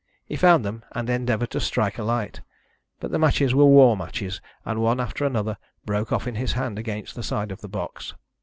He 0.25 0.35
found 0.35 0.65
them, 0.65 0.83
and 0.93 1.07
endeavoured 1.11 1.51
to 1.51 1.59
strike 1.59 1.99
a 1.99 2.03
light. 2.03 2.41
But 2.99 3.11
the 3.11 3.19
matches 3.19 3.53
were 3.53 3.67
war 3.67 3.95
matches, 3.95 4.41
and 4.65 4.81
one 4.81 4.99
after 4.99 5.25
another 5.25 5.59
broke 5.85 6.11
off 6.11 6.25
in 6.27 6.33
his 6.33 6.53
hand 6.53 6.79
against 6.79 7.13
the 7.13 7.21
side 7.21 7.51
of 7.51 7.61
the 7.61 7.69
box. 7.69 8.15